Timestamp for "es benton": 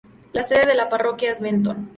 1.31-1.89